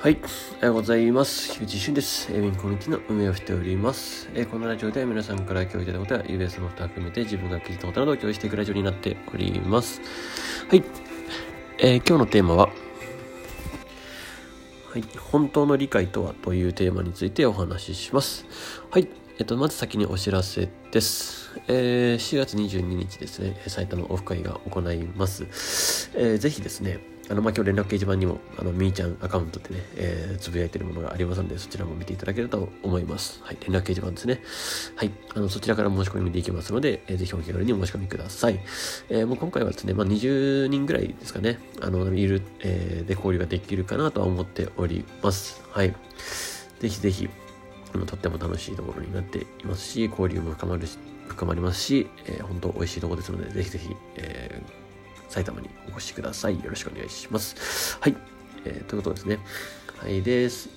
[0.00, 0.18] はい、
[0.58, 1.48] おはようございます。
[1.54, 2.32] 樋口俊です。
[2.32, 4.30] エビンコミュニティの運営をしております。
[4.32, 10.00] えーこのラジオでは皆さんから共有いただいたことや、UBS の蓋を含めて自分が気づいたことなどを共有していくラジオになっております。
[10.70, 10.84] はい、
[11.78, 12.66] えー今日のテーマは、
[14.92, 18.46] はい、本当の理解とはというテーマについてお話しします。
[18.92, 19.08] はい、
[19.40, 21.50] えっと、まず先にお知らせです。
[21.66, 26.12] えー4月22日ですね、埼玉オフ会が行います。
[26.14, 27.00] えーぜひですね、
[27.30, 33.40] あの、まあ、今日連絡掲示板にも、あの、みーちゃんアカウントでね、えーつぶやいてるものがありますので、そちらも見ていただけると思います。
[33.42, 34.40] はい、連絡掲示板ですね。
[34.96, 38.60] はい、あの、そちらから申し込みできますので、えーぜひお気軽にお申し込みください。
[39.10, 45.62] えーもう今回はですね、まあ、20人ぐらいですかね、あの、いる、えーで交流ができるかなとは思っております。
[45.70, 45.94] はい。
[46.80, 47.28] ぜひぜひ、
[47.94, 50.98] あのとっても楽しいところになっていますし、交流も深まるし、
[51.28, 54.87] 深まりますし、えー本当美味しいところですので、ぜひぜひ、えー
[55.28, 56.56] 埼玉にお越しください。
[56.62, 57.98] よろしくお願いします。
[58.00, 58.16] はい。
[58.64, 59.38] えーということですね。
[59.98, 60.22] はい。
[60.22, 60.68] です。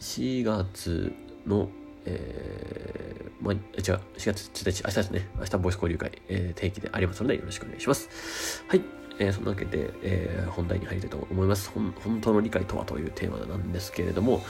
[0.00, 1.12] 4月
[1.46, 1.68] の、
[2.04, 5.28] えー、まあ、違う、4月1日、明日ですね。
[5.38, 8.64] 明日ボイス交流会、えー定期でありますので、よろしくお願いします。
[8.68, 8.82] はい。
[9.18, 11.70] えーそんなわけで、えー本題に入りたいと思います。
[11.70, 14.44] ほん本当の理解とはというテーマなんですけれども、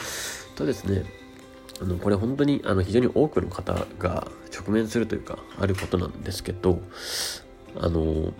[0.57, 1.05] とですね、
[1.81, 6.81] あのこれ本当にあの非常に多くの方が直面するというかあることなんですけど
[7.79, 8.33] あの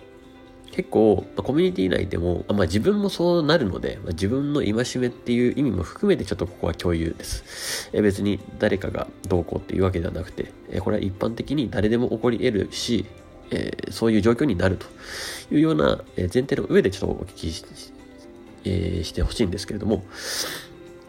[0.77, 7.89] 結構、まあコミュニティ内でも、まあ、自分もそうなるので、まあ、自分の戒めっていう意味も含めてちょっとここは共有です。
[7.93, 13.07] え別に誰かがどうこうっていうわけではなくて、えこれは一般的に誰でも起こり得るし、
[13.49, 14.85] えーそういう状況になると
[15.51, 17.65] いうような前提の上でちょっとお聞きし,、
[18.65, 20.03] えーしてほしいんですけれども、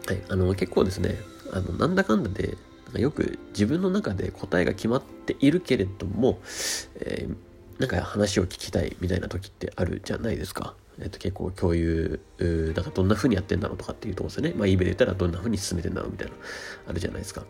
[0.07, 1.15] はい、あの結構ですね
[1.51, 2.57] あのなんだかんだで
[2.95, 6.39] よく自分の中で答えが決まっているけれども、
[7.01, 7.48] えー
[7.79, 10.75] なんか話を聞きたいみたいな時ってあるじゃないですか。
[11.01, 14.53] えっと、結構共有、うーなんかどんな風にやってんだろうとかっていうとこですよね。
[14.55, 16.33] まあ eBay で言ったらどんな風に進めてんだろうみたいな、
[16.87, 17.45] あるじゃないですか。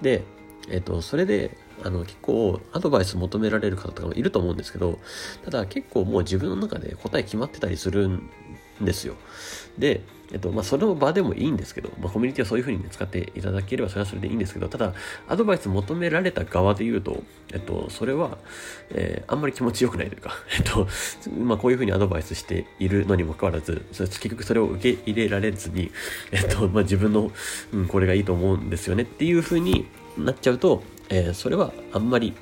[0.00, 0.22] で、
[0.70, 5.00] えっと、それで、あの、結構アドバイス求められる方とかもいると思うんですけど、
[5.44, 8.30] ただ結構もう自分の中で答え決まってたりするん
[8.80, 9.14] ですよ。
[9.78, 10.02] で、
[10.32, 14.94] えっと、まあ、その場でもいいんですけど、まあ、コミュニティはそういうふうに、ね、使っていただければそれはそれでいいんですけど、ただ、
[15.28, 18.38] アドバイス求められた側で言うと、えっと、それは、
[18.90, 20.88] えーあんまり気持ちよくないというか、 えっと、
[21.38, 25.90] まあ、こういうふうにアドバイスしているのにもかかわらず、それ結局それを受け入れられずに、
[26.32, 27.32] えっと、まあ、自分の、
[27.72, 29.86] うん、これがいいと思うんですよねっていうふうに
[30.18, 32.34] なっちゃうと、えーそれはあんまり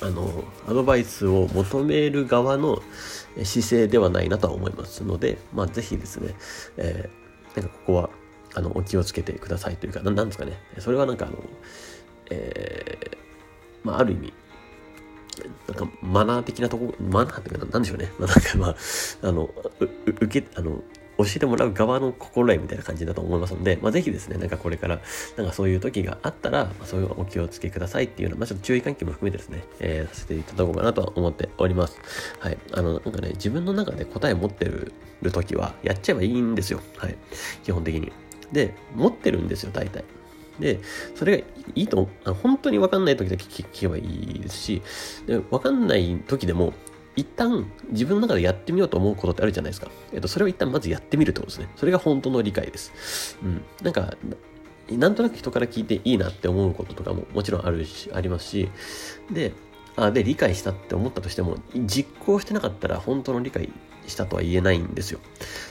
[0.00, 2.82] あの、アドバイスを求める側の
[3.42, 6.34] 姿勢ではないなとは思いますので、まあ、ぜひですね、
[6.76, 7.26] えー
[7.56, 8.10] なんかここは、
[8.54, 10.58] あの、お気をつけてくださいというか、なんですかね。
[10.78, 11.38] それはなんかあの、
[12.30, 13.16] えー
[13.82, 14.32] まあ、ある意味、
[15.66, 18.12] なんかマナー的なところ、マナーっていうか、なんでしょうね。
[18.18, 18.76] まあ、なんかまあ、
[19.22, 19.44] あの、
[19.80, 19.90] うう
[20.20, 20.82] 受け、あの、
[21.18, 25.00] 教えてもらう側の心得みたいな感じだと思いますので、まあ、ぜひですね、なんかこれから、
[25.36, 31.98] なんかそういう時があったら、まあ、そういうお気をつけくださいっていうような、まあ、ちょっと注意喚起も含めてですね、えーさせていただこうかなと思っております。
[32.38, 32.58] はい。
[32.72, 34.92] あの、なんかね、自分の中で答え持ってる
[35.32, 36.80] 時は、やっちゃえばいいんですよ。
[36.96, 37.16] はい。
[37.64, 38.12] 基本的に。
[38.52, 40.04] で、持ってるんですよ、大体。
[40.60, 40.80] で、
[41.14, 41.44] それが
[41.74, 42.08] いいと、
[42.42, 44.82] 本当に分かんない時だけ聞けばいいですし、
[45.26, 46.72] で分かんない時でも、
[47.16, 49.90] 一旦自分の中でやってみようと思うことってあるじゃないですか。
[50.12, 51.68] えっと、それを一旦まずやってみるってことですね。
[51.76, 53.38] それが本当の理解です。
[53.42, 53.64] うん。
[53.82, 54.16] なんか、
[54.90, 58.68] なんとなく人から聞いていいなって思うこととかももちろんあるし、ありますし、
[59.30, 59.52] で、
[59.96, 63.70] あで、理解したって思ったとしても、実行してなかったら本当の理解
[64.06, 65.20] したとは言えないんですよ。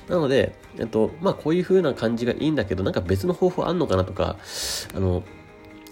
[0.09, 4.37] なので、えっと、まあ、こういう風な感じがいいんだけど、なんか別の方法あんのかなとか、
[4.95, 5.23] あの、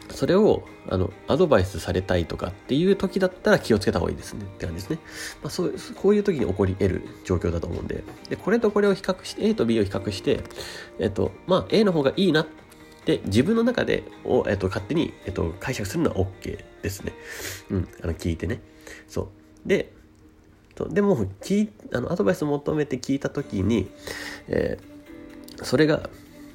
[0.09, 4.99] それを、あの、アドバイスされたいとかっていう時だったら気をつけた方がいいですねって感じですね。
[5.41, 10.43] まあ、そう、こういう時に起こり得る状況だと思うんで、で、これとこれを比較して、A と B を比較して、
[10.99, 12.47] えっと、まあ、A の方がいいなっ
[13.05, 17.13] て自分の中で、を、えっと、勝手に、えっと、解釈するのは OK ですね。
[17.69, 18.61] うん、あの、聞いてね。
[19.07, 19.29] そ
[19.65, 19.67] う。
[19.67, 19.93] で、
[20.77, 23.91] そうでも聞あのアドバイスを求めて聞いた時に、
[24.47, 24.93] えー
[25.61, 26.09] それが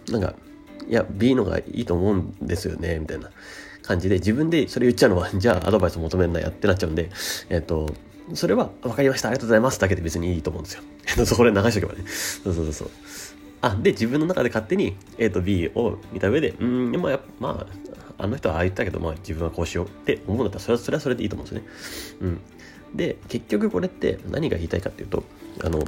[0.09, 0.35] なんか
[0.89, 3.31] いや B のがいいと思うんですよねみたいな
[3.83, 7.11] 感じで自分でそれ言っちゃうのは じゃあアドバイス求めんなやってなっちゃうんで
[7.49, 7.93] えっ、と
[8.35, 10.83] それは分かりましたありがとうございますだけで別にいいと思うんですよ。
[11.09, 12.05] えっとそれ流しとけばね。
[12.07, 12.91] そうそうそうそう。
[13.61, 17.67] あで自分の中で勝手に A と B を見た上でうんでもやっぱま
[18.19, 22.41] ああの人はああ言ったけど、まあ、自分はこうしようって思うんだったらそれはそれはそれでいいと思うんですよね。
[22.91, 25.25] うん、で結局これって何が言いたいかっていうと
[25.65, 25.85] あの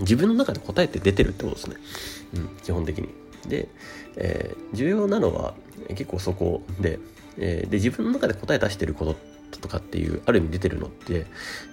[0.00, 1.76] 自分の中で答えって出てるってことですね、
[2.34, 3.08] うん、基本的に。
[3.48, 3.68] で、
[4.16, 5.54] えー重要なのは
[5.90, 6.98] 結構そこで,、
[7.38, 9.06] えーで自分の中で答え出してるこ
[9.52, 11.26] ととかっていうある意味出てるのって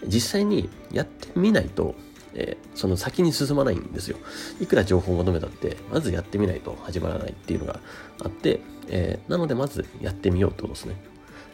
[0.08, 1.96] 実際にやってみないと
[2.36, 4.18] えー、その先に進まないんですよ。
[4.60, 7.80] いくら情報を求めたって、まずやってみないと始まらないっていうのが
[8.24, 10.96] あって、えー、なのでまずやってみようってことですね。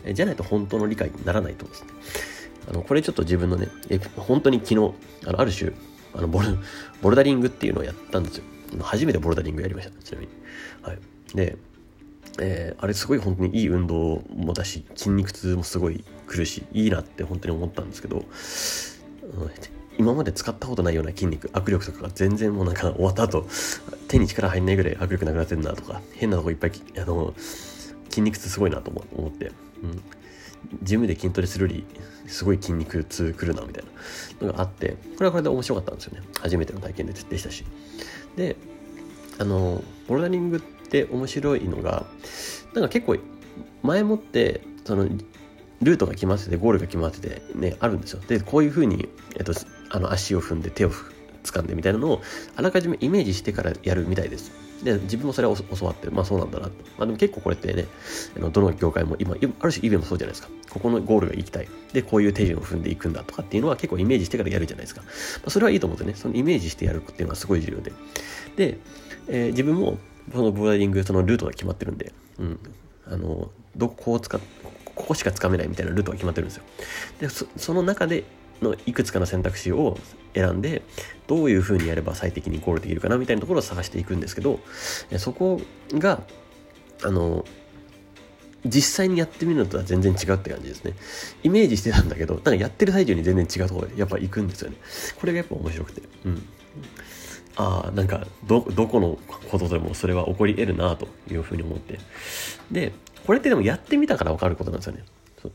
[0.05, 1.89] えー、じゃないと本当の理解にならないってことですね。
[2.69, 4.93] あの、これちょっと自分のね、え本当に昨日、
[5.25, 5.71] あの、ある種、
[6.13, 6.57] あのボル、
[7.01, 8.43] ボルダリングっていうのをやったんですよ。
[8.81, 10.31] 初めてボルダリングやりました、ちなみに。
[10.81, 10.99] はい。
[11.35, 11.57] で、
[12.39, 18.25] えー、あれすごい本当にいい運動もだし、筋肉痛もすごい来るし、いいなって本当に思ったんですけど、
[19.97, 23.45] 今まで使ったことないような筋肉、握力とかが全然もうなんか終わった後、
[24.07, 27.33] 手に力入んないぐらい握力なくなってんなとか、変なとこいっぱい、あの、
[28.09, 29.51] 筋肉痛すごいなと思って、
[29.83, 30.01] うん。
[30.83, 31.85] ジムで筋トレするより、
[32.27, 33.83] すごい筋肉痛くるなみたい
[34.39, 36.21] なのがあって、これはこれで面白かったんですよね。
[36.39, 37.65] 初めての体験ででしたし。
[38.39, 38.55] で、
[39.37, 42.05] あの、ボルダリングって面白いのが、
[42.73, 43.17] なんか結構、
[43.83, 45.07] 前もって、その、
[45.81, 48.21] ルートが決まってて、ゴールが決まってて、ね、あるんですよ。
[48.27, 49.07] で、こういうふうに、
[49.37, 49.53] えっと、
[49.89, 50.91] あの、足を踏んで手を
[51.43, 52.21] 掴んでみたいなのを、
[52.55, 54.51] あらかじめイメージしてからやるみたいです。
[54.83, 56.67] で、自分もそれを教わって、まあそうなんだな。
[56.67, 57.85] まあでも結構これってね、
[58.51, 60.49] どの業界も今、ある種イベもそうじゃないですか。
[60.69, 61.67] ここのゴールが行きたい。
[61.93, 65.01] で、こういう手順を踏んでいくんだとかっていうのは結構イメージしてからやるじゃないですか。
[65.01, 65.07] ま
[65.47, 67.91] あ、それはいいと思ってね、そのイメージしてやるっていうのはすごい重要で。
[68.55, 68.77] で、
[69.27, 69.97] えー、自分も
[70.31, 72.59] そのボーダリング、そのルートが決まってるんで、うん。
[73.07, 74.39] あの、どこを使っ
[74.99, 76.63] ここしかつかめないみたいなルートが決まってるんですよ。
[77.19, 78.25] で、その中で
[78.61, 79.97] のいくつかの選択肢を
[80.33, 80.81] 選んで、
[81.27, 84.59] どういう風にやれば最適にゴールできるかなみたいなところを探していくんですけど、
[85.17, 85.61] そこ
[85.93, 86.23] が、
[87.03, 87.45] あの、
[88.65, 90.93] 実際にやってみるのとは全然違うって感じですね。
[91.43, 94.77] イメージしてたんだけど、なんかやってる最中に全然違うところでやっぱ行くんですよね。
[95.19, 96.01] これがやっぱ面白くて。
[96.25, 96.45] うん。
[97.55, 99.17] ああ、なんか、ど、どこの
[99.49, 101.99] ことでもそれは起こり得るなというふうに思って。
[102.71, 102.91] で、
[103.25, 105.03] これってでもやってみたから分かることなんですよね。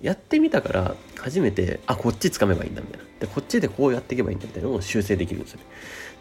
[0.00, 3.04] やってみたから初めて、あ、こっち掴めばいいんだみたいな。
[3.20, 5.66] で、こっちでこうやっていけばいいんだみたいなのを修正できるんですよね。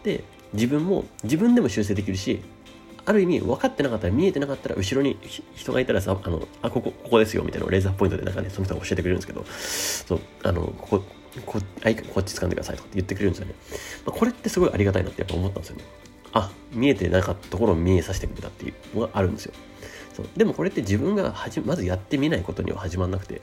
[0.02, 2.40] で、自分も、自分でも修正できるし、
[3.06, 5.18] ある意味分かってなかったら見えてなかったら後ろに
[5.54, 11.04] 人がいたらさ、あの、あ、ここ、ここですよみたいなレーザーポイントでなんかね、その人が教えてくれるんですけど、そう、あの、ここ、
[11.44, 13.54] こあいこっち掴んでくださいとかって言ってくれるんですよね。
[14.06, 15.84] まあ、これってすごいありがたいなってやっぱ思ったんですよね。
[16.32, 19.52] あ、見えてなかったところを見えさせてくれたっていうのがあるんですよ。
[20.14, 20.26] そう。
[20.36, 23.42] でもこれって自分がはじまずやってみないことには始まんなくて。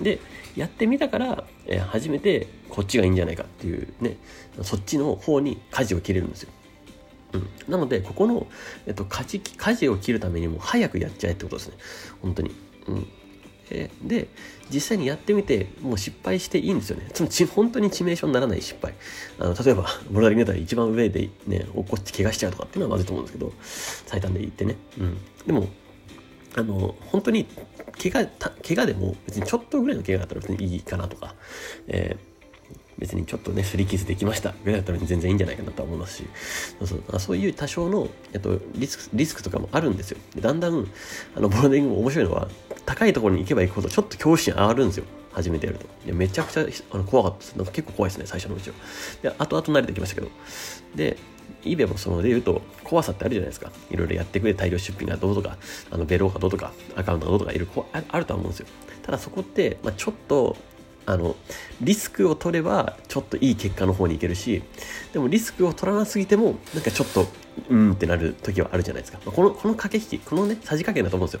[0.00, 0.20] で
[0.56, 4.16] やってみたから、えー、初めてこっちがいいんじゃないかっていうね
[4.62, 6.50] そっちの方に舵を切れるんですよ、
[7.34, 8.46] うん、なのでここの、
[8.86, 11.76] えっと、舵舵を切るためにも早くやっちゃえってことですね。
[12.20, 12.54] 本当に、
[12.86, 13.08] うん、
[13.72, 14.28] えー、で
[14.70, 17.08] 実際にやってみてもう失敗していいんですよね。
[17.12, 18.94] つまり本当に致命傷にならない失敗。
[19.38, 23.52] あの例えばボルダリングだったら一番上でね落っこち怪我しちゃうとかっていうのはまずいと思うんですけど
[24.06, 25.68] 最短で言ってね、うん、でも
[26.54, 27.46] あの本当に
[28.02, 28.28] 怪我
[28.66, 31.34] 怪我でも別にちょっとぐらいの怪我だったら別にいいかなとか、
[31.88, 32.31] えー
[33.02, 36.24] 別にちょっとね、すり傷できましたぐらいだったら全然いいんじゃないかなと思いますし、
[36.78, 40.18] そうそうそういう多少の、えっと、リスクリスクとかもあるんですよ。
[40.38, 40.86] だんだん、
[41.34, 42.48] あの、ボルダリングも面白いのは、
[42.86, 45.04] 高いところに行けば行くほどちょっと恐怖心上がるんですよ。
[45.32, 45.86] 初めてやると。
[46.06, 47.56] いやめちゃくちゃあの怖かったです。
[47.56, 48.76] なんか結構怖いですね、最初のうちは。
[49.20, 50.28] で、後々慣れてきましたけど。
[50.94, 51.16] で、
[51.64, 53.72] イベもそので言うと怖さってあるじゃないですか。
[53.90, 55.56] いろいろやってくれ大量出品がどうとか、
[55.90, 58.66] あのベローがどうとか、アカウントがどうとかいろいろあると思うんですよ。
[59.02, 60.56] ただそこって、まあ、ちょっと
[61.06, 61.36] あの、
[61.80, 64.62] リスクを取れば、ちょっといい結果の方に行けるし、
[65.12, 67.26] でもリスクを取らなすぎても、なんかちょっと、
[67.68, 69.18] うんってなる時はあるじゃないですか。
[69.24, 71.40] この、この駆け引き、このね、さじ加減だと思うんです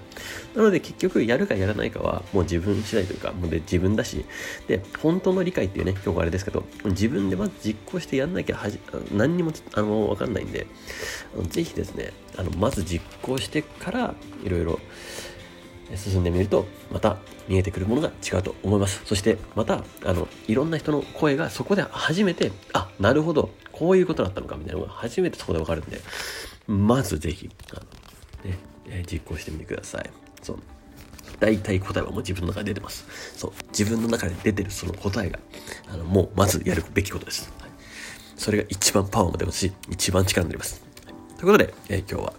[0.54, 4.26] なので結局、やるかやらないかは、もう自分次第というか、もうで自分だし、
[4.68, 8.78] で、本当の理解っていうね、今日はあれですけど、自分でまず実行してやんなきゃはじ、
[9.12, 10.66] 何にも、あの、わかんないんで、
[11.48, 14.80] ぜひですね、あの、まず実行してから、いろいろ、
[15.96, 17.18] 進んでみるとまた
[17.48, 19.02] 見えてくるものが違うと思います。
[19.04, 26.00] そしてまたあのいろんな人の声がそこで初めてあなるほどこういうことだったのかみたいなのが初めてそこでわかるんで
[26.66, 28.58] まずぜひあの、ね
[28.88, 30.10] え実行してみてください。
[30.42, 30.58] そう。
[31.40, 33.04] 大体答えはもう自分の中で出てます。
[33.36, 33.52] そう。
[33.70, 35.38] 自分の中で出てるその答えが
[35.88, 37.70] あのもうまずやるべきことです、はい、
[38.36, 40.82] それが一番パワーも出ますし一番力になります、
[41.36, 42.32] ということで、えー、今日は、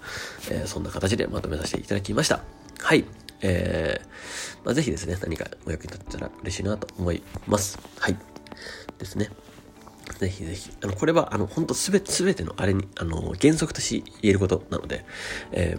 [0.52, 2.42] えー、そんな形でまとめさせていただきました。
[2.80, 3.04] はい。
[3.44, 7.78] えー、まあ、ぜひですね、何かお役に立ったら嬉しいなと思います。
[8.00, 8.18] はい。
[8.98, 9.30] ですね。
[10.18, 10.72] ぜひぜひ。
[10.82, 15.06] あの、これは、あの、本当すべて、すべてのあれに、あの、原則として言えることなので、
[15.52, 15.78] え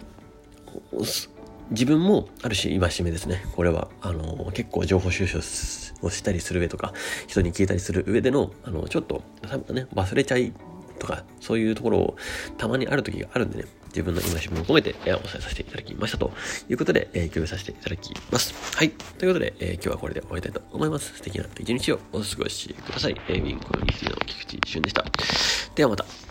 [0.93, 1.29] ー、
[1.71, 3.43] 自分もある種戒めですね。
[3.55, 5.39] これは、あの、結構情報収集
[6.01, 6.93] をしたりする上とか、
[7.27, 10.53] 人に聞いたりする上での、あの、ちょっと、多分ね、忘れちゃい
[10.99, 12.15] とか、そういうところを
[12.57, 16.33] たまにある時があるんでね、自分の今し分を込めて、えお伝えさせていただきましたと
[16.69, 18.53] いうことで、え共有させていただきます。
[18.75, 18.89] はい。
[18.89, 21.15] ということで、え今日はこれで終わりたいと思います。
[21.15, 23.15] 素敵な一日をお過ごしください。
[23.29, 25.05] えウィンコミュニティの菊池俊でした。
[25.75, 26.24] ではまた。